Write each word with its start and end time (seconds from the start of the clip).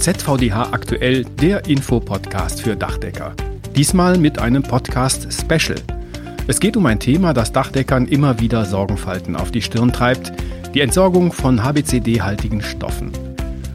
ZVDH 0.00 0.72
aktuell, 0.72 1.26
der 1.42 1.66
Infopodcast 1.66 2.62
für 2.62 2.74
Dachdecker. 2.74 3.34
Diesmal 3.76 4.16
mit 4.16 4.38
einem 4.38 4.62
Podcast-Special. 4.62 5.76
Es 6.46 6.58
geht 6.58 6.78
um 6.78 6.86
ein 6.86 6.98
Thema, 6.98 7.34
das 7.34 7.52
Dachdeckern 7.52 8.06
immer 8.06 8.40
wieder 8.40 8.64
Sorgenfalten 8.64 9.36
auf 9.36 9.50
die 9.50 9.60
Stirn 9.60 9.92
treibt, 9.92 10.32
die 10.72 10.80
Entsorgung 10.80 11.32
von 11.32 11.62
HBCD-haltigen 11.62 12.62
Stoffen. 12.62 13.12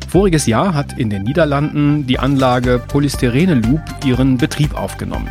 Voriges 0.09 0.47
Jahr 0.47 0.73
hat 0.73 0.97
in 0.97 1.11
den 1.11 1.21
Niederlanden 1.21 2.07
die 2.07 2.17
Anlage 2.17 2.81
Polystyrene 2.87 3.53
Loop 3.53 3.83
ihren 4.03 4.39
Betrieb 4.39 4.73
aufgenommen. 4.73 5.29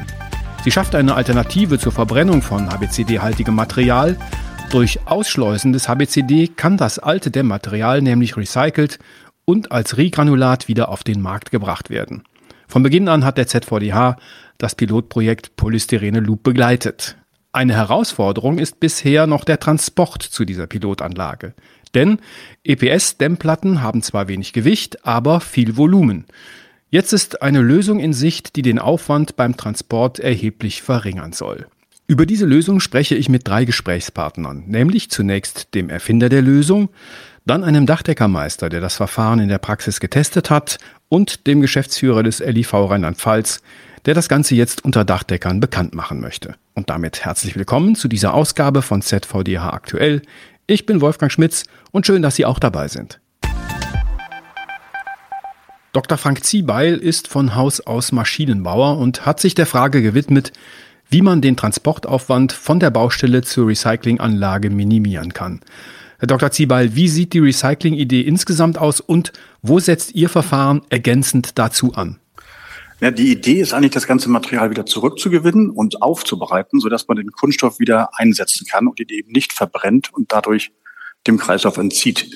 Sie 0.62 0.70
schafft 0.70 0.94
eine 0.94 1.16
Alternative 1.16 1.76
zur 1.80 1.90
Verbrennung 1.90 2.40
von 2.40 2.70
HBCD-haltigem 2.70 3.54
Material. 3.54 4.16
Durch 4.70 5.00
Ausschleusen 5.06 5.72
des 5.72 5.88
HBCD 5.88 6.48
kann 6.48 6.76
das 6.76 7.00
alte 7.00 7.32
Dämmmaterial 7.32 8.00
nämlich 8.00 8.36
recycelt 8.36 9.00
und 9.44 9.72
als 9.72 9.96
Regranulat 9.96 10.68
wieder 10.68 10.88
auf 10.88 11.04
den 11.04 11.20
Markt 11.20 11.50
gebracht 11.50 11.90
werden. 11.90 12.24
Von 12.66 12.82
Beginn 12.82 13.08
an 13.08 13.24
hat 13.24 13.38
der 13.38 13.46
ZVDH 13.46 14.16
das 14.58 14.74
Pilotprojekt 14.74 15.56
Polystyrene 15.56 16.20
Loop 16.20 16.42
begleitet. 16.42 17.16
Eine 17.52 17.74
Herausforderung 17.74 18.58
ist 18.58 18.80
bisher 18.80 19.26
noch 19.26 19.44
der 19.44 19.60
Transport 19.60 20.22
zu 20.22 20.44
dieser 20.44 20.66
Pilotanlage. 20.66 21.54
Denn 21.94 22.18
EPS-Dämmplatten 22.64 23.80
haben 23.80 24.02
zwar 24.02 24.26
wenig 24.26 24.52
Gewicht, 24.52 25.06
aber 25.06 25.40
viel 25.40 25.76
Volumen. 25.76 26.24
Jetzt 26.90 27.12
ist 27.12 27.42
eine 27.42 27.60
Lösung 27.60 28.00
in 28.00 28.12
Sicht, 28.12 28.56
die 28.56 28.62
den 28.62 28.78
Aufwand 28.78 29.36
beim 29.36 29.56
Transport 29.56 30.18
erheblich 30.18 30.82
verringern 30.82 31.32
soll. 31.32 31.66
Über 32.06 32.26
diese 32.26 32.44
Lösung 32.44 32.80
spreche 32.80 33.14
ich 33.14 33.28
mit 33.28 33.48
drei 33.48 33.64
Gesprächspartnern, 33.64 34.64
nämlich 34.66 35.10
zunächst 35.10 35.74
dem 35.74 35.88
Erfinder 35.88 36.28
der 36.28 36.42
Lösung, 36.42 36.90
dann 37.46 37.62
einem 37.62 37.84
Dachdeckermeister, 37.84 38.68
der 38.70 38.80
das 38.80 38.96
Verfahren 38.96 39.38
in 39.38 39.48
der 39.48 39.58
Praxis 39.58 40.00
getestet 40.00 40.50
hat, 40.50 40.78
und 41.10 41.46
dem 41.46 41.60
Geschäftsführer 41.60 42.22
des 42.22 42.40
LIV 42.40 42.72
Rheinland-Pfalz, 42.72 43.60
der 44.06 44.14
das 44.14 44.28
Ganze 44.28 44.54
jetzt 44.54 44.84
unter 44.84 45.04
Dachdeckern 45.04 45.60
bekannt 45.60 45.94
machen 45.94 46.20
möchte. 46.20 46.56
Und 46.74 46.90
damit 46.90 47.24
herzlich 47.24 47.56
willkommen 47.56 47.94
zu 47.94 48.08
dieser 48.08 48.34
Ausgabe 48.34 48.82
von 48.82 49.02
ZVDH 49.02 49.70
aktuell. 49.70 50.22
Ich 50.66 50.86
bin 50.86 51.00
Wolfgang 51.00 51.30
Schmitz 51.30 51.64
und 51.92 52.06
schön, 52.06 52.22
dass 52.22 52.36
Sie 52.36 52.46
auch 52.46 52.58
dabei 52.58 52.88
sind. 52.88 53.20
Dr. 55.92 56.18
Frank 56.18 56.44
Ziebeil 56.44 56.96
ist 56.96 57.28
von 57.28 57.54
Haus 57.54 57.80
aus 57.80 58.10
Maschinenbauer 58.10 58.98
und 58.98 59.26
hat 59.26 59.38
sich 59.38 59.54
der 59.54 59.66
Frage 59.66 60.02
gewidmet, 60.02 60.52
wie 61.08 61.22
man 61.22 61.40
den 61.40 61.56
Transportaufwand 61.56 62.52
von 62.52 62.80
der 62.80 62.90
Baustelle 62.90 63.42
zur 63.42 63.68
Recyclinganlage 63.68 64.70
minimieren 64.70 65.32
kann. 65.32 65.60
Herr 66.24 66.38
Dr. 66.38 66.50
Ziebeil, 66.50 66.96
wie 66.96 67.08
sieht 67.08 67.34
die 67.34 67.38
Recycling-Idee 67.40 68.22
insgesamt 68.22 68.78
aus 68.78 69.00
und 69.00 69.34
wo 69.60 69.78
setzt 69.78 70.14
Ihr 70.14 70.30
Verfahren 70.30 70.80
ergänzend 70.88 71.58
dazu 71.58 71.92
an? 71.92 72.18
Ja, 73.00 73.10
die 73.10 73.30
Idee 73.30 73.60
ist 73.60 73.74
eigentlich, 73.74 73.92
das 73.92 74.06
ganze 74.06 74.30
Material 74.30 74.70
wieder 74.70 74.86
zurückzugewinnen 74.86 75.68
und 75.68 76.00
aufzubereiten, 76.00 76.80
sodass 76.80 77.08
man 77.08 77.18
den 77.18 77.30
Kunststoff 77.30 77.78
wieder 77.78 78.18
einsetzen 78.18 78.66
kann 78.66 78.88
und 78.88 79.00
ihn 79.00 79.10
eben 79.10 79.32
nicht 79.32 79.52
verbrennt 79.52 80.14
und 80.14 80.32
dadurch 80.32 80.72
dem 81.26 81.36
Kreislauf 81.36 81.76
entzieht. 81.76 82.34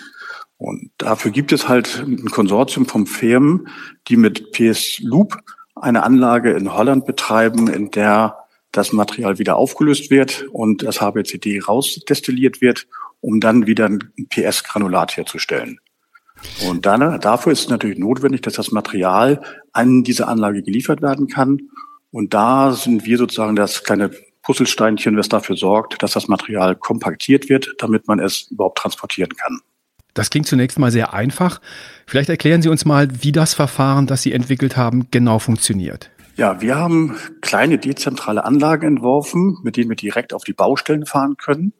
Und 0.59 0.91
dafür 0.98 1.31
gibt 1.31 1.53
es 1.53 1.66
halt 1.66 2.05
ein 2.06 2.28
Konsortium 2.28 2.84
von 2.84 3.06
Firmen, 3.06 3.69
die 4.09 4.19
mit 4.19 4.53
PS 4.53 4.98
Loop 4.98 5.39
eine 5.77 6.03
Anlage 6.03 6.50
in 6.53 6.75
Holland 6.75 7.06
betreiben, 7.06 7.69
in 7.69 7.91
der 7.91 8.36
das 8.70 8.92
Material 8.92 9.39
wieder 9.39 9.56
aufgelöst 9.56 10.11
wird 10.11 10.44
und 10.53 10.83
das 10.83 11.00
HBCD 11.00 11.61
rausdestilliert 11.61 12.61
wird, 12.61 12.86
um 13.20 13.41
dann 13.41 13.66
wieder 13.66 13.86
ein 13.86 14.12
PS-Granulat 14.28 15.16
herzustellen. 15.16 15.80
Und 16.69 16.86
dann, 16.86 17.20
dafür 17.20 17.52
ist 17.52 17.62
es 17.62 17.69
natürlich 17.69 17.98
notwendig, 17.98 18.42
dass 18.42 18.55
das 18.55 18.70
Material 18.70 19.41
an 19.72 20.05
diese 20.05 20.28
Anlage 20.28 20.62
geliefert 20.62 21.02
werden 21.02 21.27
kann. 21.27 21.58
Und 22.10 22.33
da 22.34 22.72
sind 22.72 23.05
wir 23.05 23.19
sozusagen 23.19 23.56
das 23.56 23.83
kleine 23.84 24.10
Puzzlesteinchen, 24.42 25.16
das 25.16 25.28
dafür 25.28 25.56
sorgt, 25.56 26.03
dass 26.03 26.12
das 26.12 26.28
Material 26.28 26.76
kompaktiert 26.76 27.48
wird, 27.48 27.75
damit 27.78 28.06
man 28.06 28.19
es 28.19 28.48
überhaupt 28.50 28.78
transportieren 28.78 29.31
kann. 29.37 29.60
Das 30.15 30.31
klingt 30.31 30.47
zunächst 30.47 30.78
mal 30.78 30.91
sehr 30.91 31.12
einfach. 31.12 31.60
Vielleicht 32.06 32.28
erklären 32.28 32.62
Sie 32.62 32.69
uns 32.69 32.84
mal, 32.84 33.09
wie 33.22 33.32
das 33.32 33.54
Verfahren, 33.54 34.06
das 34.06 34.22
Sie 34.22 34.32
entwickelt 34.32 34.76
haben, 34.76 35.09
genau 35.10 35.38
funktioniert. 35.38 36.10
Ja, 36.37 36.60
wir 36.60 36.76
haben 36.76 37.16
kleine 37.41 37.78
dezentrale 37.78 38.44
Anlagen 38.44 38.87
entworfen, 38.87 39.59
mit 39.62 39.76
denen 39.76 39.91
wir 39.91 39.97
direkt 39.97 40.32
auf 40.32 40.44
die 40.44 40.53
Baustellen 40.53 41.04
fahren 41.04 41.37
können 41.37 41.72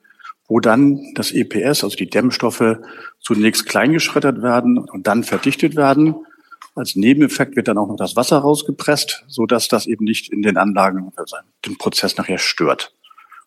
wo 0.49 0.61
dann 0.61 1.13
das 1.15 1.31
EPS, 1.31 1.85
also 1.85 1.97
die 1.97 2.09
Dämmstoffe, 2.09 2.79
zunächst 3.21 3.67
kleingeschreddert 3.67 4.43
werden 4.43 4.79
und 4.79 5.07
dann 5.07 5.23
verdichtet 5.23 5.77
werden. 5.77 6.17
Als 6.75 6.97
Nebeneffekt 6.97 7.55
wird 7.55 7.69
dann 7.69 7.79
auch 7.79 7.89
noch 7.89 7.97
das 7.97 8.17
Wasser 8.17 8.39
rausgepresst, 8.39 9.25
so 9.29 9.47
dass 9.47 9.69
das 9.69 9.87
eben 9.87 10.05
nicht 10.05 10.33
in 10.33 10.43
den 10.43 10.57
Anlagen 10.57 11.13
also 11.17 11.37
den 11.67 11.77
Prozess 11.77 12.17
nachher 12.17 12.39
stört. 12.39 12.93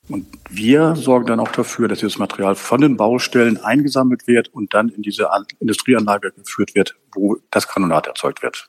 Und 0.09 0.25
wir 0.49 0.95
sorgen 0.95 1.27
dann 1.27 1.39
auch 1.39 1.51
dafür, 1.51 1.87
dass 1.87 1.99
dieses 1.99 2.17
Material 2.17 2.55
von 2.55 2.81
den 2.81 2.97
Baustellen 2.97 3.57
eingesammelt 3.57 4.27
wird 4.27 4.49
und 4.49 4.73
dann 4.73 4.89
in 4.89 5.01
diese 5.01 5.29
Industrieanlage 5.59 6.31
geführt 6.31 6.75
wird, 6.75 6.95
wo 7.13 7.37
das 7.49 7.67
Granulat 7.67 8.07
erzeugt 8.07 8.43
wird. 8.43 8.67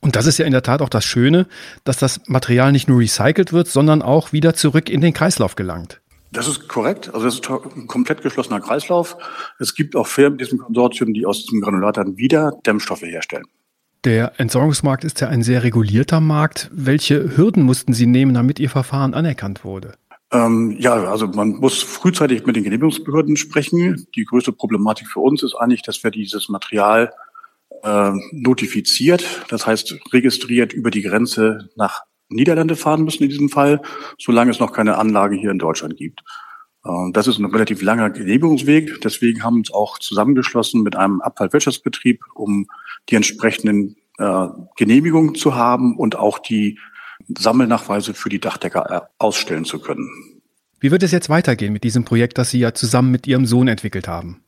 Und 0.00 0.16
das 0.16 0.26
ist 0.26 0.38
ja 0.38 0.44
in 0.44 0.52
der 0.52 0.62
Tat 0.62 0.82
auch 0.82 0.90
das 0.90 1.04
Schöne, 1.04 1.46
dass 1.82 1.96
das 1.96 2.20
Material 2.26 2.72
nicht 2.72 2.88
nur 2.88 3.00
recycelt 3.00 3.52
wird, 3.52 3.68
sondern 3.68 4.02
auch 4.02 4.32
wieder 4.32 4.54
zurück 4.54 4.90
in 4.90 5.00
den 5.00 5.14
Kreislauf 5.14 5.56
gelangt. 5.56 6.02
Das 6.34 6.48
ist 6.48 6.68
korrekt. 6.68 7.14
Also 7.14 7.26
das 7.26 7.36
ist 7.36 7.48
ein 7.48 7.86
komplett 7.86 8.22
geschlossener 8.22 8.60
Kreislauf. 8.60 9.16
Es 9.58 9.74
gibt 9.74 9.94
auch 9.94 10.06
Firmen 10.06 10.38
in 10.38 10.44
diesem 10.44 10.58
Konsortium, 10.58 11.14
die 11.14 11.24
aus 11.26 11.44
diesem 11.44 11.60
Granulat 11.60 11.96
dann 11.96 12.16
wieder 12.16 12.52
Dämmstoffe 12.66 13.02
herstellen. 13.02 13.46
Der 14.04 14.38
Entsorgungsmarkt 14.38 15.04
ist 15.04 15.20
ja 15.20 15.28
ein 15.28 15.42
sehr 15.42 15.62
regulierter 15.62 16.20
Markt. 16.20 16.68
Welche 16.72 17.36
Hürden 17.36 17.62
mussten 17.62 17.94
Sie 17.94 18.06
nehmen, 18.06 18.34
damit 18.34 18.58
Ihr 18.58 18.68
Verfahren 18.68 19.14
anerkannt 19.14 19.64
wurde? 19.64 19.94
Ähm, 20.32 20.76
ja, 20.78 20.94
also 21.04 21.28
man 21.28 21.50
muss 21.50 21.82
frühzeitig 21.82 22.44
mit 22.44 22.56
den 22.56 22.64
Genehmigungsbehörden 22.64 23.36
sprechen. 23.36 24.06
Die 24.16 24.24
größte 24.24 24.52
Problematik 24.52 25.06
für 25.08 25.20
uns 25.20 25.42
ist 25.42 25.54
eigentlich, 25.54 25.82
dass 25.82 26.02
wir 26.02 26.10
dieses 26.10 26.48
Material 26.48 27.12
äh, 27.84 28.12
notifiziert, 28.32 29.24
das 29.48 29.66
heißt 29.66 29.94
registriert 30.12 30.72
über 30.72 30.90
die 30.90 31.02
Grenze 31.02 31.70
nach 31.76 32.02
Niederlande 32.34 32.76
fahren 32.76 33.04
müssen 33.04 33.22
in 33.22 33.30
diesem 33.30 33.48
Fall, 33.48 33.80
solange 34.18 34.50
es 34.50 34.60
noch 34.60 34.72
keine 34.72 34.98
Anlage 34.98 35.36
hier 35.36 35.50
in 35.50 35.58
Deutschland 35.58 35.96
gibt. 35.96 36.22
Ähm, 36.86 37.12
das 37.12 37.26
ist 37.26 37.38
ein 37.38 37.44
relativ 37.46 37.82
langer 37.82 38.10
Genehmigungsweg. 38.10 39.00
Deswegen 39.02 39.42
haben 39.42 39.54
wir 39.54 39.60
uns 39.60 39.72
auch 39.72 39.98
zusammengeschlossen 39.98 40.82
mit 40.82 40.96
einem 40.96 41.20
Abfallwirtschaftsbetrieb, 41.20 42.22
um 42.34 42.66
die 43.08 43.16
entsprechenden 43.16 43.96
äh, 44.18 44.46
Genehmigungen 44.76 45.34
zu 45.34 45.54
haben 45.54 45.96
und 45.96 46.16
auch 46.16 46.38
die 46.38 46.78
Sammelnachweise 47.28 48.14
für 48.14 48.28
die 48.28 48.40
Dachdecker 48.40 48.90
äh, 48.90 49.00
ausstellen 49.18 49.64
zu 49.64 49.78
können. 49.78 50.08
Wie 50.80 50.90
wird 50.90 51.02
es 51.02 51.12
jetzt 51.12 51.30
weitergehen 51.30 51.72
mit 51.72 51.84
diesem 51.84 52.04
Projekt, 52.04 52.36
das 52.36 52.50
Sie 52.50 52.58
ja 52.58 52.74
zusammen 52.74 53.10
mit 53.10 53.26
Ihrem 53.26 53.46
Sohn 53.46 53.68
entwickelt 53.68 54.06
haben? 54.06 54.42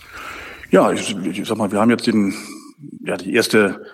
Ja, 0.71 0.93
ich, 0.93 1.17
ich 1.17 1.47
sag 1.47 1.57
mal, 1.57 1.71
wir 1.73 1.81
haben 1.81 1.91
jetzt 1.91 2.07
den, 2.07 2.35
ja, 3.05 3.17
die 3.17 3.35
erste 3.35 3.87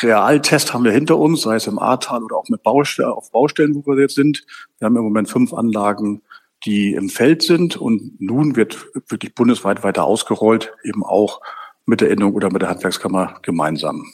Realtest 0.00 0.74
haben 0.74 0.84
wir 0.84 0.92
hinter 0.92 1.18
uns, 1.18 1.42
sei 1.42 1.56
es 1.56 1.66
im 1.66 1.78
Ahrtal 1.78 2.22
oder 2.22 2.36
auch 2.36 2.48
mit 2.48 2.62
Baustellen, 2.62 3.10
auf 3.10 3.30
Baustellen, 3.30 3.74
wo 3.74 3.86
wir 3.86 4.00
jetzt 4.00 4.14
sind. 4.14 4.44
Wir 4.78 4.86
haben 4.86 4.96
im 4.96 5.04
Moment 5.04 5.30
fünf 5.30 5.52
Anlagen, 5.52 6.22
die 6.64 6.94
im 6.94 7.08
Feld 7.08 7.42
sind 7.42 7.76
und 7.76 8.20
nun 8.20 8.56
wird 8.56 8.86
wirklich 9.08 9.34
bundesweit 9.34 9.84
weiter 9.84 10.04
ausgerollt, 10.04 10.72
eben 10.82 11.04
auch 11.04 11.40
mit 11.84 12.00
der 12.00 12.10
Innung 12.10 12.34
oder 12.34 12.50
mit 12.50 12.62
der 12.62 12.68
Handwerkskammer 12.68 13.38
gemeinsam. 13.42 14.04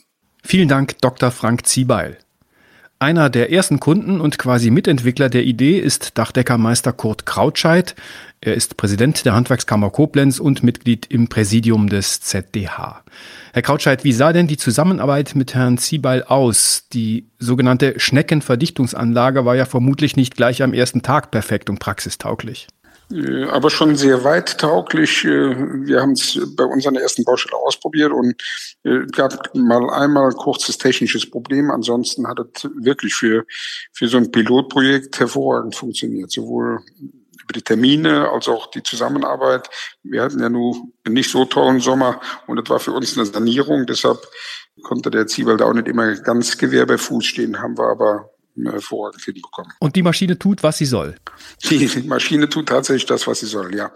Vielen 0.45 0.69
Dank, 0.69 0.99
Dr. 1.01 1.31
Frank 1.31 1.67
Ziebeil. 1.67 2.19
Einer 3.03 3.31
der 3.31 3.51
ersten 3.51 3.81
Kunden 3.81 4.21
und 4.21 4.39
quasi 4.39 4.71
Mitentwickler 4.71 5.29
der 5.29 5.43
Idee 5.43 5.77
ist 5.77 6.17
Dachdeckermeister 6.19 6.93
Kurt 6.93 7.27
Krautscheid. 7.27 7.97
Er 8.41 8.55
ist 8.55 8.77
Präsident 8.77 9.25
der 9.25 9.35
Handwerkskammer 9.35 9.91
Koblenz 9.91 10.39
und 10.39 10.63
Mitglied 10.63 11.07
im 11.07 11.27
Präsidium 11.27 11.89
des 11.89 12.21
ZDH. 12.21 13.03
Herr 13.55 13.63
Krautscheid, 13.63 14.05
wie 14.05 14.13
sah 14.13 14.33
denn 14.33 14.47
die 14.47 14.57
Zusammenarbeit 14.57 15.35
mit 15.35 15.53
Herrn 15.53 15.79
Ziebeil 15.79 16.23
aus? 16.23 16.87
Die 16.93 17.27
sogenannte 17.41 17.99
Schneckenverdichtungsanlage 17.99 19.45
war 19.45 19.57
ja 19.57 19.65
vermutlich 19.65 20.15
nicht 20.15 20.37
gleich 20.37 20.63
am 20.63 20.73
ersten 20.73 21.03
Tag 21.03 21.33
perfekt 21.33 21.71
und 21.71 21.81
praxistauglich. 21.81 22.69
Äh, 23.13 23.45
aber 23.45 23.71
schon 23.71 23.97
sehr 23.97 24.25
weit 24.25 24.59
tauglich. 24.59 25.25
Äh, 25.25 25.57
wir 25.87 26.01
haben 26.01 26.13
es 26.13 26.39
bei 26.57 26.65
unserer 26.65 27.01
ersten 27.01 27.25
Baustelle 27.25 27.57
ausprobiert 27.57 28.13
und 28.13 28.35
äh, 28.85 29.07
gab 29.13 29.55
mal 29.55 29.91
einmal 29.91 30.31
ein 30.31 30.37
kurzes 30.37 30.79
technisches 30.79 31.29
Problem. 31.29 31.71
Ansonsten 31.71 32.27
hat 32.27 32.39
es 32.41 32.69
wirklich 32.75 33.15
für, 33.15 33.45
für 33.93 34.09
so 34.09 34.17
ein 34.17 34.31
Pilotprojekt 34.31 35.21
hervorragend 35.21 35.77
funktioniert. 35.77 36.31
Sowohl 36.31 36.81
über 37.43 37.53
die 37.55 37.63
Termine 37.63 38.31
als 38.31 38.49
auch 38.49 38.71
die 38.71 38.83
Zusammenarbeit. 38.83 39.69
Wir 40.03 40.23
hatten 40.23 40.41
ja 40.41 40.49
nur 40.49 40.77
nicht 41.09 41.31
so 41.31 41.45
tollen 41.45 41.81
Sommer 41.81 42.21
und 42.47 42.57
das 42.57 42.69
war 42.71 42.79
für 42.79 42.93
uns 42.93 43.17
eine 43.17 43.27
Sanierung. 43.27 43.87
Deshalb 43.87 44.19
konnte 44.83 45.11
der 45.11 45.27
Ziebald 45.27 45.61
auch 45.61 45.75
nicht 45.75 45.89
immer 45.89 46.15
ganz 46.17 46.57
Gewehr 46.57 46.87
bei 46.87 46.99
Fuß 46.99 47.25
stehen, 47.25 47.61
haben 47.61 47.77
wir 47.77 47.89
aber 47.89 48.32
hervorragend 48.57 49.23
hinbekommen. 49.23 49.73
Und 49.81 49.97
die 49.97 50.03
Maschine 50.03 50.39
tut, 50.39 50.63
was 50.63 50.79
sie 50.79 50.85
soll. 50.85 51.17
Die 51.69 51.89
Maschine 52.07 52.49
tut 52.49 52.69
tatsächlich 52.69 53.07
das, 53.07 53.27
was 53.27 53.41
sie 53.41 53.47
soll, 53.47 53.75
ja. 53.75 53.91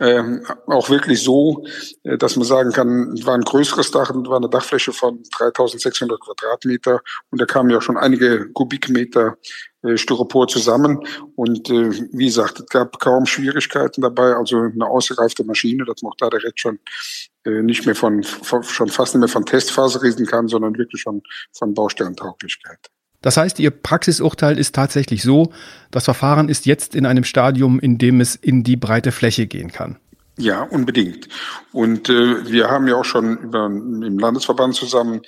Ähm, 0.00 0.44
auch 0.66 0.88
wirklich 0.90 1.22
so, 1.22 1.64
äh, 2.04 2.16
dass 2.16 2.36
man 2.36 2.46
sagen 2.46 2.72
kann, 2.72 3.12
es 3.12 3.26
war 3.26 3.34
ein 3.34 3.42
größeres 3.42 3.90
Dach, 3.90 4.10
war 4.14 4.36
eine 4.36 4.48
Dachfläche 4.48 4.92
von 4.92 5.22
3600 5.36 6.20
Quadratmeter 6.20 7.00
und 7.30 7.40
da 7.40 7.46
kamen 7.46 7.70
ja 7.70 7.80
schon 7.80 7.96
einige 7.96 8.50
Kubikmeter 8.52 9.36
äh, 9.82 9.96
Styropor 9.96 10.48
zusammen. 10.48 11.04
Und 11.36 11.70
äh, 11.70 11.90
wie 12.12 12.26
gesagt, 12.26 12.60
es 12.60 12.66
gab 12.66 12.98
kaum 12.98 13.26
Schwierigkeiten 13.26 14.00
dabei. 14.00 14.34
Also 14.34 14.58
eine 14.58 14.86
ausgereifte 14.86 15.44
Maschine, 15.44 15.84
dass 15.84 16.02
man 16.02 16.12
auch 16.12 16.16
da 16.16 16.30
direkt 16.30 16.58
schon 16.58 16.80
äh, 17.44 17.62
nicht 17.62 17.86
mehr 17.86 17.94
von, 17.94 18.24
von, 18.24 18.64
schon 18.64 18.88
fast 18.88 19.14
nicht 19.14 19.20
mehr 19.20 19.28
von 19.28 19.46
Testphase 19.46 20.02
reden 20.02 20.26
kann, 20.26 20.48
sondern 20.48 20.76
wirklich 20.76 21.02
schon 21.02 21.22
von 21.52 21.74
Baustellentauglichkeit. 21.74 22.90
Das 23.20 23.36
heißt, 23.36 23.58
Ihr 23.58 23.70
Praxisurteil 23.70 24.58
ist 24.58 24.74
tatsächlich 24.74 25.22
so, 25.22 25.52
das 25.90 26.04
Verfahren 26.04 26.48
ist 26.48 26.66
jetzt 26.66 26.94
in 26.94 27.06
einem 27.06 27.24
Stadium, 27.24 27.80
in 27.80 27.98
dem 27.98 28.20
es 28.20 28.36
in 28.36 28.62
die 28.62 28.76
breite 28.76 29.12
Fläche 29.12 29.46
gehen 29.46 29.72
kann. 29.72 29.98
Ja, 30.38 30.62
unbedingt. 30.62 31.28
Und 31.72 32.08
äh, 32.08 32.50
wir 32.50 32.68
haben 32.68 32.86
ja 32.86 32.94
auch 32.94 33.04
schon 33.04 33.38
über, 33.38 33.66
im 33.66 34.18
Landesverband 34.18 34.74
zusammen 34.74 35.22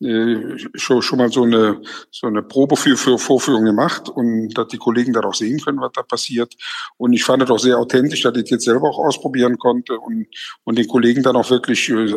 äh, 0.00 0.58
schon, 0.74 1.00
schon 1.00 1.18
mal 1.18 1.30
so 1.30 1.44
eine, 1.44 1.80
so 2.10 2.26
eine 2.26 2.42
Probe 2.42 2.76
für, 2.76 2.96
für 2.96 3.16
Vorführung 3.18 3.64
gemacht 3.64 4.08
und 4.08 4.52
dass 4.54 4.68
die 4.68 4.76
Kollegen 4.76 5.12
da 5.12 5.20
auch 5.20 5.34
sehen 5.34 5.58
können, 5.60 5.80
was 5.80 5.92
da 5.94 6.02
passiert. 6.02 6.54
Und 6.98 7.12
ich 7.12 7.24
fand 7.24 7.44
es 7.44 7.50
auch 7.50 7.58
sehr 7.58 7.78
authentisch, 7.78 8.22
dass 8.22 8.36
ich 8.36 8.50
jetzt 8.50 8.64
selber 8.64 8.90
auch 8.90 8.98
ausprobieren 8.98 9.56
konnte 9.56 9.98
und, 9.98 10.26
und 10.64 10.76
den 10.76 10.86
Kollegen 10.86 11.22
dann 11.22 11.36
auch 11.36 11.48
wirklich 11.48 11.88
äh, 11.88 12.14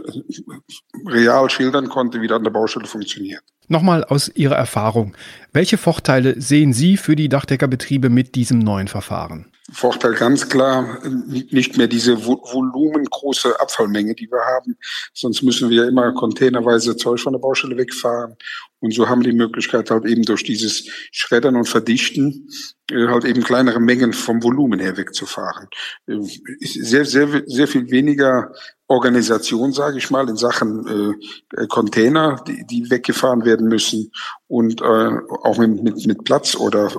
real 1.08 1.50
schildern 1.50 1.88
konnte, 1.88 2.22
wie 2.22 2.28
das 2.28 2.38
an 2.38 2.44
der 2.44 2.52
Baustelle 2.52 2.86
funktioniert. 2.86 3.44
Nochmal 3.68 4.04
aus 4.04 4.30
Ihrer 4.36 4.56
Erfahrung. 4.56 5.16
Welche 5.54 5.78
Vorteile 5.78 6.42
sehen 6.42 6.74
Sie 6.74 6.98
für 6.98 7.16
die 7.16 7.30
Dachdeckerbetriebe 7.30 8.10
mit 8.10 8.34
diesem 8.36 8.60
neuen 8.60 8.88
Verfahren? 8.88 9.52
Vorteil 9.72 10.14
ganz 10.14 10.50
klar, 10.50 11.00
nicht 11.04 11.78
mehr 11.78 11.88
diese 11.88 12.26
volumengroße 12.26 13.60
Abfallmenge, 13.60 14.16
die 14.16 14.30
wir 14.30 14.40
haben. 14.40 14.78
Sonst 15.14 15.42
müssen 15.42 15.70
wir 15.70 15.88
immer 15.88 16.14
containerweise 16.14 16.98
Zeug 16.98 17.20
von 17.20 17.34
der 17.34 17.40
Baustelle 17.40 17.78
wegfahren. 17.78 18.36
Und 18.82 18.94
so 18.94 19.10
haben 19.10 19.24
wir 19.24 19.32
die 19.32 19.38
Möglichkeit 19.38 19.92
halt 19.92 20.06
eben 20.06 20.24
durch 20.24 20.44
dieses 20.44 20.88
Schreddern 21.12 21.58
und 21.58 21.68
Verdichten 21.68 22.48
äh, 22.90 23.08
halt 23.08 23.26
eben 23.26 23.44
kleinere 23.44 23.80
Mengen 23.80 24.14
vom 24.14 24.42
Volumen 24.42 24.80
her 24.80 24.96
wegzufahren. 24.96 25.68
Äh, 26.08 26.20
sehr, 26.62 27.06
sehr, 27.06 27.44
sehr 27.46 27.68
viel 27.68 27.92
weniger 27.92 28.54
Organisation, 28.88 29.74
sage 29.74 29.98
ich 29.98 30.10
mal, 30.10 30.30
in 30.30 30.38
Sachen 30.38 31.18
äh, 31.58 31.68
Container, 31.68 32.42
die, 32.48 32.66
die 32.66 32.90
weggefahren 32.90 33.44
werden 33.44 33.68
müssen 33.68 34.12
und 34.50 34.82
äh, 34.82 35.12
auch 35.44 35.58
mit, 35.60 35.84
mit, 35.84 36.08
mit 36.08 36.24
Platz 36.24 36.56
oder 36.56 36.90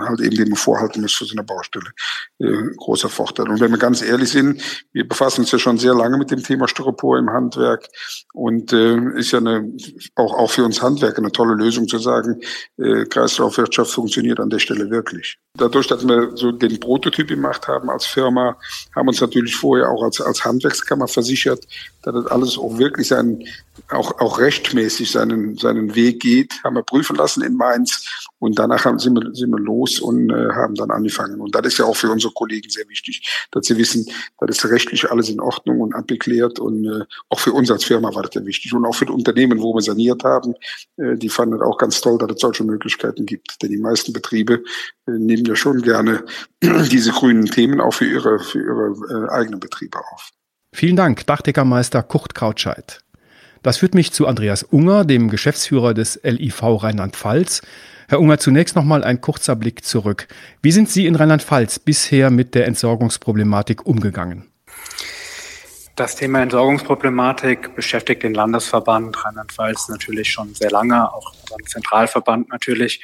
halt 0.00 0.20
eben 0.20 0.36
den 0.36 0.50
man 0.50 0.56
vorhalten 0.56 1.00
muss 1.00 1.14
für 1.14 1.24
so 1.24 1.32
eine 1.32 1.42
Baustelle. 1.42 1.90
Äh, 2.38 2.74
großer 2.76 3.08
Vorteil. 3.08 3.48
Und 3.48 3.60
wenn 3.60 3.70
wir 3.70 3.78
ganz 3.78 4.02
ehrlich 4.02 4.28
sind, 4.28 4.62
wir 4.92 5.08
befassen 5.08 5.40
uns 5.40 5.50
ja 5.50 5.58
schon 5.58 5.78
sehr 5.78 5.94
lange 5.94 6.18
mit 6.18 6.30
dem 6.30 6.42
Thema 6.42 6.68
Styropor 6.68 7.18
im 7.18 7.30
Handwerk 7.30 7.88
und 8.34 8.74
äh, 8.74 9.18
ist 9.18 9.32
ja 9.32 9.38
eine, 9.38 9.72
auch, 10.16 10.34
auch 10.34 10.50
für 10.50 10.64
uns 10.64 10.82
Handwerker 10.82 11.18
eine 11.18 11.32
tolle 11.32 11.54
Lösung 11.54 11.88
zu 11.88 11.96
sagen, 11.96 12.40
äh, 12.76 13.06
Kreislaufwirtschaft 13.06 13.90
funktioniert 13.90 14.38
an 14.38 14.50
der 14.50 14.58
Stelle 14.58 14.90
wirklich. 14.90 15.38
Dadurch, 15.56 15.86
dass 15.86 16.06
wir 16.06 16.36
so 16.36 16.52
den 16.52 16.78
Prototyp 16.78 17.28
gemacht 17.28 17.68
haben 17.68 17.88
als 17.88 18.04
Firma, 18.04 18.58
haben 18.94 19.08
uns 19.08 19.20
natürlich 19.20 19.56
vorher 19.56 19.88
auch 19.88 20.02
als, 20.02 20.20
als 20.20 20.44
Handwerkskammer 20.44 21.08
versichert, 21.08 21.66
dass 22.02 22.14
das 22.14 22.26
alles 22.26 22.58
auch 22.58 22.76
wirklich 22.76 23.08
seinen, 23.08 23.46
auch, 23.88 24.20
auch 24.20 24.38
rechtmäßig 24.38 25.10
seinen, 25.10 25.56
seinen 25.56 25.94
Weg 25.94 26.20
geht, 26.20 26.62
haben 26.64 26.76
wir 26.76 26.82
prüfen 26.82 27.16
lassen 27.16 27.42
in 27.42 27.54
Mainz 27.54 28.06
und 28.38 28.58
danach 28.58 28.84
haben, 28.84 28.98
sind, 28.98 29.14
wir, 29.14 29.34
sind 29.34 29.50
wir 29.50 29.58
los 29.58 30.00
und 30.00 30.30
äh, 30.30 30.50
haben 30.52 30.74
dann 30.74 30.90
angefangen. 30.90 31.40
Und 31.40 31.54
das 31.54 31.66
ist 31.66 31.78
ja 31.78 31.84
auch 31.84 31.96
für 31.96 32.10
unsere 32.10 32.32
Kollegen 32.32 32.68
sehr 32.68 32.88
wichtig, 32.88 33.46
dass 33.50 33.66
sie 33.66 33.76
wissen, 33.76 34.06
das 34.38 34.58
ist 34.58 34.64
rechtlich 34.66 35.10
alles 35.10 35.28
in 35.28 35.40
Ordnung 35.40 35.80
und 35.80 35.94
abgeklärt 35.94 36.58
und 36.58 36.84
äh, 36.84 37.04
auch 37.28 37.40
für 37.40 37.52
uns 37.52 37.70
als 37.70 37.84
Firma 37.84 38.14
war 38.14 38.22
das 38.22 38.34
ja 38.34 38.44
wichtig 38.44 38.74
und 38.74 38.84
auch 38.84 38.94
für 38.94 39.06
die 39.06 39.12
Unternehmen, 39.12 39.60
wo 39.60 39.74
wir 39.74 39.82
saniert 39.82 40.24
haben, 40.24 40.54
äh, 40.96 41.16
die 41.16 41.28
fanden 41.28 41.62
auch 41.62 41.78
ganz 41.78 42.00
toll, 42.00 42.18
dass 42.18 42.30
es 42.32 42.40
solche 42.40 42.64
Möglichkeiten 42.64 43.26
gibt. 43.26 43.62
Denn 43.62 43.70
die 43.70 43.78
meisten 43.78 44.12
Betriebe 44.12 44.62
äh, 45.06 45.12
nehmen 45.12 45.44
ja 45.44 45.56
schon 45.56 45.82
gerne 45.82 46.24
diese 46.62 47.12
grünen 47.12 47.46
Themen 47.46 47.80
auch 47.80 47.94
für 47.94 48.06
ihre, 48.06 48.38
für 48.38 48.60
ihre 48.60 49.26
äh, 49.26 49.30
eigenen 49.30 49.60
Betriebe 49.60 49.98
auf. 49.98 50.30
Vielen 50.74 50.96
Dank, 50.96 51.26
Dachdeckermeister 51.26 52.02
Kurt 52.02 52.34
Krautscheid. 52.34 53.01
Das 53.62 53.78
führt 53.78 53.94
mich 53.94 54.12
zu 54.12 54.26
Andreas 54.26 54.64
Unger, 54.64 55.04
dem 55.04 55.28
Geschäftsführer 55.28 55.94
des 55.94 56.18
LIV 56.24 56.62
Rheinland-Pfalz. 56.62 57.62
Herr 58.08 58.20
Unger, 58.20 58.38
zunächst 58.38 58.74
noch 58.74 58.84
mal 58.84 59.04
ein 59.04 59.20
kurzer 59.20 59.54
Blick 59.54 59.84
zurück. 59.84 60.26
Wie 60.62 60.72
sind 60.72 60.90
Sie 60.90 61.06
in 61.06 61.14
Rheinland-Pfalz 61.14 61.78
bisher 61.78 62.30
mit 62.30 62.54
der 62.54 62.66
Entsorgungsproblematik 62.66 63.86
umgegangen? 63.86 64.48
Das 65.94 66.16
Thema 66.16 66.42
Entsorgungsproblematik 66.42 67.76
beschäftigt 67.76 68.22
den 68.22 68.34
Landesverband 68.34 69.24
Rheinland-Pfalz 69.24 69.88
natürlich 69.88 70.32
schon 70.32 70.54
sehr 70.54 70.70
lange, 70.70 71.12
auch 71.12 71.32
unseren 71.42 71.64
Zentralverband 71.66 72.48
natürlich. 72.48 73.00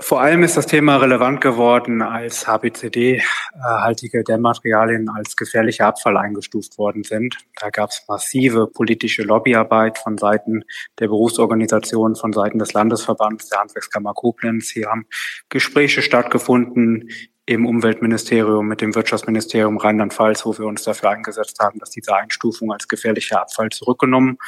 Vor 0.00 0.20
allem 0.20 0.44
ist 0.44 0.56
das 0.56 0.66
Thema 0.66 0.98
relevant 0.98 1.40
geworden, 1.40 2.02
als 2.02 2.46
HBCD-haltige 2.46 4.22
Dämmmaterialien 4.22 5.08
als 5.08 5.34
gefährlicher 5.34 5.86
Abfall 5.86 6.16
eingestuft 6.16 6.78
worden 6.78 7.02
sind. 7.02 7.36
Da 7.60 7.70
gab 7.70 7.90
es 7.90 8.04
massive 8.06 8.68
politische 8.68 9.22
Lobbyarbeit 9.22 9.98
von 9.98 10.16
Seiten 10.16 10.62
der 11.00 11.08
Berufsorganisation, 11.08 12.14
von 12.14 12.32
Seiten 12.32 12.60
des 12.60 12.74
Landesverbands, 12.74 13.48
der 13.48 13.58
Handwerkskammer 13.58 14.14
Koblenz. 14.14 14.70
Hier 14.70 14.88
haben 14.88 15.06
Gespräche 15.48 16.00
stattgefunden 16.00 17.10
im 17.46 17.66
Umweltministerium 17.66 18.68
mit 18.68 18.80
dem 18.80 18.94
Wirtschaftsministerium 18.94 19.78
Rheinland-Pfalz, 19.78 20.46
wo 20.46 20.56
wir 20.56 20.66
uns 20.66 20.84
dafür 20.84 21.10
eingesetzt 21.10 21.58
haben, 21.58 21.80
dass 21.80 21.90
diese 21.90 22.14
Einstufung 22.14 22.70
als 22.70 22.86
gefährlicher 22.86 23.40
Abfall 23.40 23.70
zurückgenommen 23.70 24.38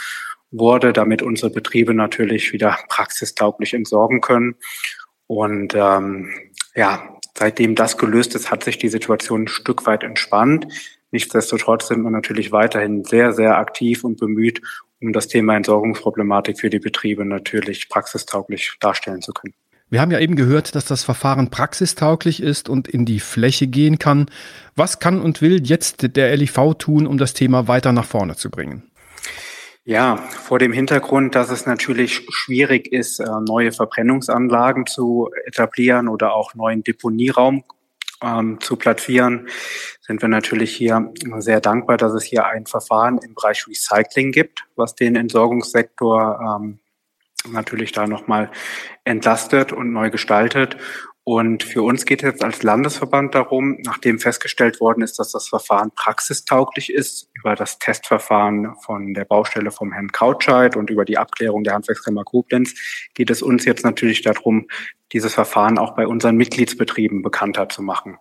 wurde, 0.52 0.93
damit 0.93 1.23
unsere 1.23 1.50
Betriebe 1.50 1.94
natürlich 1.94 2.52
wieder 2.52 2.79
praxistauglich 2.88 3.75
entsorgen 3.75 4.20
können. 4.20 4.56
Und 5.31 5.77
ähm, 5.77 6.29
ja, 6.75 7.17
seitdem 7.38 7.77
das 7.77 7.97
gelöst 7.97 8.35
ist, 8.35 8.50
hat 8.50 8.65
sich 8.65 8.79
die 8.79 8.88
Situation 8.88 9.43
ein 9.43 9.47
Stück 9.47 9.87
weit 9.87 10.03
entspannt. 10.03 10.67
Nichtsdestotrotz 11.12 11.87
sind 11.87 12.03
wir 12.03 12.11
natürlich 12.11 12.50
weiterhin 12.50 13.05
sehr, 13.05 13.32
sehr 13.32 13.56
aktiv 13.56 14.03
und 14.03 14.19
bemüht, 14.19 14.61
um 15.00 15.12
das 15.12 15.29
Thema 15.29 15.55
Entsorgungsproblematik 15.55 16.59
für 16.59 16.69
die 16.69 16.81
Betriebe 16.81 17.25
natürlich 17.25 17.88
praxistauglich 17.88 18.73
darstellen 18.81 19.23
zu 19.23 19.32
können. 19.32 19.55
Wir 19.88 20.00
haben 20.00 20.11
ja 20.11 20.19
eben 20.19 20.35
gehört, 20.35 20.75
dass 20.75 20.85
das 20.85 21.05
Verfahren 21.05 21.49
praxistauglich 21.49 22.43
ist 22.43 22.69
und 22.69 22.88
in 22.88 23.05
die 23.05 23.21
Fläche 23.21 23.69
gehen 23.69 24.00
kann. 24.00 24.26
Was 24.75 24.99
kann 24.99 25.21
und 25.21 25.43
will 25.43 25.65
jetzt 25.65 26.17
der 26.17 26.37
LIV 26.37 26.75
tun, 26.76 27.06
um 27.06 27.19
das 27.19 27.35
Thema 27.35 27.69
weiter 27.69 27.93
nach 27.93 28.05
vorne 28.05 28.35
zu 28.35 28.50
bringen? 28.50 28.89
Ja, 29.85 30.17
vor 30.17 30.59
dem 30.59 30.73
Hintergrund, 30.73 31.35
dass 31.35 31.50
es 31.50 31.65
natürlich 31.65 32.27
schwierig 32.31 32.93
ist, 32.93 33.19
äh, 33.19 33.25
neue 33.47 33.73
Verbrennungsanlagen 33.73 34.87
zu 34.87 35.31
etablieren 35.47 36.07
oder 36.09 36.35
auch 36.35 36.54
neuen 36.54 36.85
Deponieraum 36.85 37.64
ähm, 38.23 38.61
zu 38.61 38.76
platzieren, 38.76 39.49
sind 40.02 40.21
wir 40.21 40.28
natürlich 40.28 40.76
hier 40.76 41.11
sehr 41.38 41.62
dankbar, 41.62 41.97
dass 41.97 42.12
es 42.12 42.25
hier 42.25 42.45
ein 42.47 42.66
Verfahren 42.66 43.19
im 43.19 43.35
Bereich 43.35 43.66
Recycling 43.66 44.33
gibt, 44.33 44.66
was 44.76 44.95
den 44.95 45.16
Entsorgungssektor 45.16 46.59
ähm, 46.61 46.81
natürlich 47.50 47.93
da 47.93 48.07
nochmal 48.07 48.50
entlastet 49.04 49.73
und 49.73 49.93
neu 49.93 50.11
gestaltet. 50.11 50.76
Und 51.32 51.62
für 51.62 51.82
uns 51.82 52.06
geht 52.06 52.25
es 52.25 52.26
jetzt 52.26 52.42
als 52.42 52.64
Landesverband 52.64 53.37
darum, 53.37 53.78
nachdem 53.84 54.18
festgestellt 54.18 54.80
worden 54.80 55.00
ist, 55.00 55.20
dass 55.20 55.30
das 55.30 55.46
Verfahren 55.46 55.92
praxistauglich 55.94 56.92
ist, 56.92 57.30
über 57.34 57.54
das 57.54 57.78
Testverfahren 57.78 58.75
von 58.84 59.14
der 59.14 59.26
Baustelle 59.26 59.70
vom 59.70 59.92
Herrn 59.92 60.10
Krautscheid 60.10 60.75
und 60.75 60.90
über 60.90 61.04
die 61.04 61.18
Abklärung 61.18 61.62
der 61.62 61.75
Handwerkskammer 61.75 62.25
Koblenz, 62.25 62.75
geht 63.14 63.30
es 63.30 63.42
uns 63.42 63.64
jetzt 63.64 63.84
natürlich 63.84 64.22
darum, 64.22 64.66
dieses 65.12 65.34
Verfahren 65.34 65.78
auch 65.78 65.94
bei 65.94 66.08
unseren 66.08 66.34
Mitgliedsbetrieben 66.34 67.22
bekannter 67.22 67.68
zu 67.68 67.80
machen. 67.80 68.18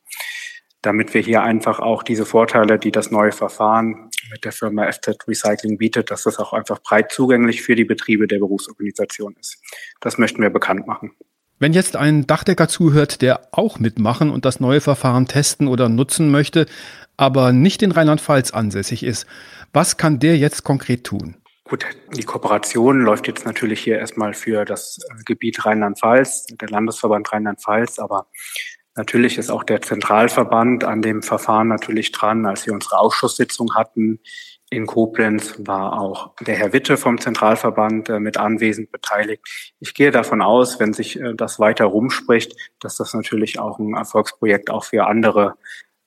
Damit 0.84 1.16
wir 1.16 1.22
hier 1.22 1.42
einfach 1.42 1.80
auch 1.80 2.04
diese 2.04 2.28
Vorteile, 2.28 2.78
die 2.78 2.92
das 2.92 3.10
neue 3.10 3.32
Verfahren 3.32 4.12
mit 4.30 4.46
der 4.46 4.52
Firma 4.52 4.88
FZ 4.92 5.28
Recycling 5.28 5.80
bietet, 5.80 6.12
dass 6.12 6.26
das 6.26 6.38
auch 6.38 6.54
einfach 6.54 6.78
breit 6.84 7.12
zugänglich 7.12 7.64
für 7.64 7.74
die 7.74 7.86
Betriebe 7.86 8.28
der 8.28 8.38
Berufsorganisation 8.38 9.36
ist. 9.40 9.58
Das 10.00 10.20
möchten 10.20 10.44
wir 10.44 10.52
bekannt 10.52 10.86
machen. 10.86 11.16
Wenn 11.62 11.74
jetzt 11.74 11.98
ein 11.98 12.26
Dachdecker 12.26 12.70
zuhört, 12.70 13.22
der 13.22 13.50
auch 13.52 13.80
mitmachen 13.80 14.30
und 14.30 14.46
das 14.46 14.62
neue 14.62 14.80
Verfahren 14.80 15.28
testen 15.28 15.68
oder 15.68 15.90
nutzen 15.90 16.32
möchte, 16.32 16.68
aber 17.18 17.52
nicht 17.52 17.84
in 17.84 17.92
Rheinland-Pfalz 17.92 18.52
ansässig 18.52 19.04
ist, 19.04 19.28
was 19.74 19.98
kann 19.98 20.20
der 20.20 20.38
jetzt 20.38 20.64
konkret 20.64 21.04
tun? 21.04 21.36
Gut, 21.66 21.86
die 22.16 22.24
Kooperation 22.24 23.02
läuft 23.02 23.28
jetzt 23.28 23.46
natürlich 23.46 23.82
hier 23.82 24.00
erstmal 24.00 24.34
für 24.34 24.64
das 24.64 25.00
Gebiet 25.26 25.66
Rheinland-Pfalz, 25.66 26.46
der 26.46 26.70
Landesverband 26.70 27.30
Rheinland-Pfalz, 27.30 28.00
aber 28.00 28.28
natürlich 28.96 29.38
ist 29.38 29.52
auch 29.52 29.66
der 29.66 29.82
Zentralverband 29.82 30.86
an 30.86 31.02
dem 31.02 31.22
Verfahren 31.22 31.68
natürlich 31.68 32.14
dran. 32.14 32.46
Als 32.46 32.66
wir 32.66 32.74
unsere 32.74 33.00
Ausschusssitzung 33.00 33.76
hatten 33.76 34.20
In 34.72 34.86
Koblenz 34.86 35.56
war 35.58 36.00
auch 36.00 36.36
der 36.42 36.56
Herr 36.56 36.74
Witte 36.74 36.98
vom 36.98 37.20
Zentralverband 37.20 38.10
äh, 38.10 38.20
mit 38.20 38.38
anwesend 38.38 38.92
beteiligt. 38.92 39.44
Ich 39.80 39.96
gehe 39.96 40.12
davon 40.12 40.44
aus, 40.44 40.80
wenn 40.80 40.94
sich 40.94 41.20
äh, 41.20 41.34
das 41.34 41.60
weiter 41.60 41.86
rumspricht, 41.86 42.56
dass 42.80 42.96
das 42.96 43.16
natürlich 43.16 43.60
auch 43.60 43.80
ein 43.80 43.96
Erfolgsprojekt 43.96 44.70
auch 44.70 44.84
für 44.84 45.08
andere 45.08 45.56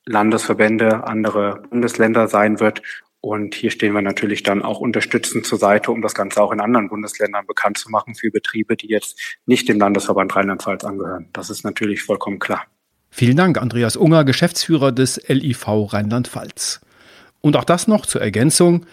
Landesverbände, 0.07 1.05
andere 1.05 1.63
Bundesländer 1.71 2.29
sein 2.29 2.61
wird. 2.61 2.83
Und 3.21 3.55
hier 3.55 3.71
stehen 3.71 3.95
wir 3.95 4.03
natürlich 4.03 4.43
dann 4.43 4.63
auch 4.63 4.81
unterstützend 4.81 5.47
zur 5.47 5.59
Seite, 5.59 5.91
um 5.91 6.03
das 6.03 6.15
Ganze 6.15 6.41
auch 6.43 6.53
in 6.53 6.61
anderen 6.61 6.89
Bundesländern 6.89 7.47
bekannt 7.47 7.79
zu 7.79 7.91
machen 7.91 8.15
für 8.15 8.31
Betriebe, 8.31 8.77
die 8.77 8.89
jetzt 8.89 9.39
nicht 9.47 9.69
dem 9.69 9.79
Landesverband 9.79 10.35
Rheinland-Pfalz 10.35 10.85
angehören. 10.85 11.29
Das 11.33 11.51
ist 11.51 11.65
natürlich 11.65 12.03
vollkommen 12.03 12.39
klar. 12.39 12.65
Vielen 13.11 13.37
Dank, 13.37 13.59
Andreas 13.59 13.97
Unger, 13.97 14.25
Geschäftsführer 14.25 14.91
des 14.91 15.21
LIV 15.29 15.67
Rheinland-Pfalz. 15.93 16.81
Und 17.43 17.57
auch 17.57 17.65
das 17.65 17.87
noch 17.87 18.07
zur 18.07 18.23
Ergänzung. 18.23 18.87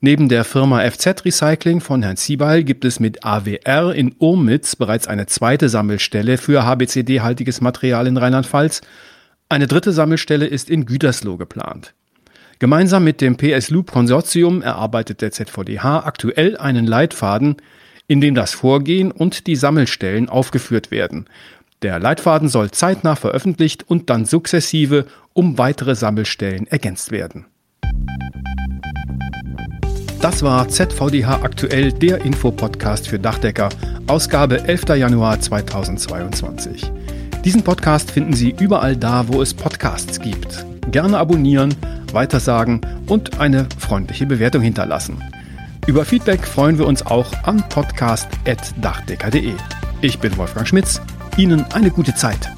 Neben 0.00 0.28
der 0.28 0.44
Firma 0.44 0.88
FZ 0.88 1.24
Recycling 1.24 1.80
von 1.80 2.02
Herrn 2.02 2.16
Siebeil 2.16 2.62
gibt 2.62 2.84
es 2.84 3.00
mit 3.00 3.24
AWR 3.24 3.94
in 3.94 4.14
Urmitz 4.18 4.76
bereits 4.76 5.08
eine 5.08 5.26
zweite 5.26 5.68
Sammelstelle 5.68 6.36
für 6.36 6.64
HBCD-haltiges 6.64 7.62
Material 7.62 8.06
in 8.06 8.18
Rheinland-Pfalz. 8.18 8.82
Eine 9.48 9.66
dritte 9.66 9.92
Sammelstelle 9.92 10.46
ist 10.46 10.68
in 10.68 10.84
Gütersloh 10.84 11.38
geplant. 11.38 11.94
Gemeinsam 12.58 13.02
mit 13.04 13.20
dem 13.20 13.36
PS 13.36 13.70
Loop 13.70 13.92
Konsortium 13.92 14.60
erarbeitet 14.60 15.22
der 15.22 15.32
ZVDH 15.32 16.00
aktuell 16.04 16.56
einen 16.58 16.86
Leitfaden, 16.86 17.56
in 18.06 18.20
dem 18.20 18.34
das 18.34 18.52
Vorgehen 18.52 19.10
und 19.10 19.46
die 19.46 19.56
Sammelstellen 19.56 20.28
aufgeführt 20.28 20.90
werden. 20.90 21.26
Der 21.80 21.98
Leitfaden 21.98 22.48
soll 22.48 22.70
zeitnah 22.70 23.16
veröffentlicht 23.16 23.88
und 23.88 24.10
dann 24.10 24.26
sukzessive 24.26 25.06
um 25.32 25.56
weitere 25.56 25.94
Sammelstellen 25.94 26.66
ergänzt 26.66 27.10
werden. 27.10 27.46
Das 30.20 30.42
war 30.42 30.66
ZVDH 30.66 31.42
aktuell, 31.42 31.92
der 31.92 32.24
Infopodcast 32.24 33.08
für 33.08 33.18
Dachdecker, 33.18 33.68
Ausgabe 34.06 34.64
11. 34.64 34.88
Januar 34.96 35.38
2022. 35.38 36.90
Diesen 37.44 37.62
Podcast 37.62 38.10
finden 38.10 38.32
Sie 38.32 38.54
überall 38.58 38.96
da, 38.96 39.28
wo 39.28 39.42
es 39.42 39.52
Podcasts 39.52 40.18
gibt. 40.18 40.64
Gerne 40.90 41.18
abonnieren, 41.18 41.74
weitersagen 42.12 42.80
und 43.06 43.38
eine 43.38 43.66
freundliche 43.78 44.24
Bewertung 44.24 44.62
hinterlassen. 44.62 45.22
Über 45.86 46.06
Feedback 46.06 46.46
freuen 46.46 46.78
wir 46.78 46.86
uns 46.86 47.04
auch 47.04 47.30
an 47.42 47.62
podcast.dachdecker.de. 47.68 49.52
Ich 50.00 50.18
bin 50.20 50.34
Wolfgang 50.38 50.66
Schmitz. 50.66 51.02
Ihnen 51.36 51.66
eine 51.74 51.90
gute 51.90 52.14
Zeit. 52.14 52.48